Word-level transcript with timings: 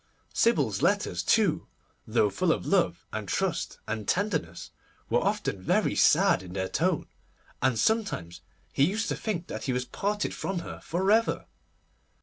Sybil's 0.33 0.81
letters, 0.81 1.21
too, 1.21 1.67
though 2.07 2.31
full 2.31 2.51
of 2.51 2.65
love, 2.65 3.05
and 3.13 3.27
trust, 3.27 3.77
and 3.87 4.07
tenderness, 4.07 4.71
were 5.11 5.21
often 5.23 5.61
very 5.61 5.93
sad 5.93 6.41
in 6.41 6.53
their 6.53 6.69
tone, 6.69 7.05
and 7.61 7.77
sometimes 7.77 8.41
he 8.73 8.83
used 8.89 9.09
to 9.09 9.15
think 9.15 9.45
that 9.45 9.65
he 9.65 9.73
was 9.73 9.85
parted 9.85 10.33
from 10.33 10.61
her 10.65 10.79
for 10.79 11.11
ever. 11.11 11.45